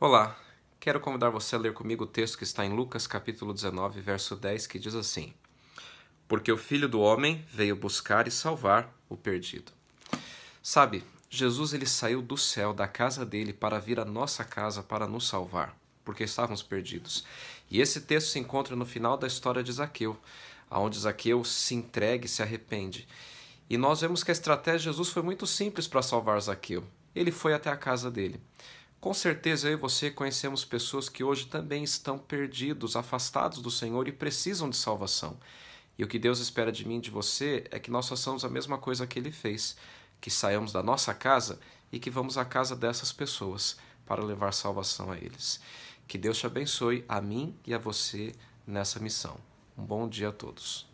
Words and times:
Olá, 0.00 0.38
quero 0.78 1.00
convidar 1.00 1.28
você 1.28 1.56
a 1.56 1.58
ler 1.58 1.74
comigo 1.74 2.04
o 2.04 2.06
texto 2.06 2.38
que 2.38 2.44
está 2.44 2.64
em 2.64 2.72
Lucas 2.72 3.04
capítulo 3.04 3.52
19, 3.52 4.00
verso 4.00 4.36
10, 4.36 4.68
que 4.68 4.78
diz 4.78 4.94
assim: 4.94 5.34
Porque 6.28 6.52
o 6.52 6.56
Filho 6.56 6.88
do 6.88 7.00
homem 7.00 7.44
veio 7.50 7.74
buscar 7.74 8.28
e 8.28 8.30
salvar 8.30 8.94
o 9.08 9.16
perdido. 9.16 9.72
Sabe, 10.62 11.02
Jesus 11.28 11.72
ele 11.72 11.84
saiu 11.84 12.22
do 12.22 12.36
céu, 12.36 12.72
da 12.72 12.86
casa 12.86 13.26
dele, 13.26 13.52
para 13.52 13.80
vir 13.80 13.98
à 13.98 14.04
nossa 14.04 14.44
casa 14.44 14.84
para 14.84 15.08
nos 15.08 15.26
salvar, 15.26 15.76
porque 16.04 16.22
estávamos 16.22 16.62
perdidos. 16.62 17.26
E 17.68 17.80
esse 17.80 18.02
texto 18.02 18.28
se 18.28 18.38
encontra 18.38 18.76
no 18.76 18.86
final 18.86 19.16
da 19.16 19.26
história 19.26 19.64
de 19.64 19.72
Zaqueu, 19.72 20.16
aonde 20.70 20.96
Zaqueu 20.96 21.42
se 21.42 21.74
entrega 21.74 22.24
e 22.24 22.28
se 22.28 22.40
arrepende. 22.40 23.08
E 23.68 23.76
nós 23.76 24.00
vemos 24.00 24.22
que 24.22 24.30
a 24.30 24.32
estratégia 24.32 24.78
de 24.78 24.84
Jesus 24.84 25.08
foi 25.08 25.24
muito 25.24 25.44
simples 25.44 25.88
para 25.88 26.02
salvar 26.02 26.40
Zaqueu. 26.40 26.84
Ele 27.16 27.32
foi 27.32 27.52
até 27.52 27.68
a 27.68 27.76
casa 27.76 28.08
dele. 28.08 28.40
Com 29.00 29.14
certeza 29.14 29.68
eu 29.68 29.74
e 29.74 29.76
você 29.76 30.10
conhecemos 30.10 30.64
pessoas 30.64 31.08
que 31.08 31.22
hoje 31.22 31.46
também 31.46 31.84
estão 31.84 32.18
perdidos, 32.18 32.96
afastados 32.96 33.62
do 33.62 33.70
Senhor 33.70 34.08
e 34.08 34.12
precisam 34.12 34.68
de 34.68 34.76
salvação. 34.76 35.38
E 35.96 36.02
o 36.02 36.08
que 36.08 36.18
Deus 36.18 36.40
espera 36.40 36.72
de 36.72 36.86
mim 36.86 36.98
e 36.98 37.02
de 37.02 37.10
você 37.10 37.64
é 37.70 37.78
que 37.78 37.92
nós 37.92 38.08
façamos 38.08 38.44
a 38.44 38.48
mesma 38.48 38.76
coisa 38.76 39.06
que 39.06 39.16
ele 39.16 39.30
fez, 39.30 39.76
que 40.20 40.30
saiamos 40.30 40.72
da 40.72 40.82
nossa 40.82 41.14
casa 41.14 41.60
e 41.92 42.00
que 42.00 42.10
vamos 42.10 42.36
à 42.36 42.44
casa 42.44 42.74
dessas 42.74 43.12
pessoas 43.12 43.76
para 44.04 44.24
levar 44.24 44.52
salvação 44.52 45.12
a 45.12 45.16
eles. 45.16 45.60
Que 46.08 46.18
Deus 46.18 46.38
te 46.38 46.46
abençoe, 46.46 47.04
a 47.08 47.20
mim 47.20 47.56
e 47.64 47.74
a 47.74 47.78
você, 47.78 48.34
nessa 48.66 48.98
missão. 48.98 49.38
Um 49.76 49.84
bom 49.84 50.08
dia 50.08 50.30
a 50.30 50.32
todos. 50.32 50.87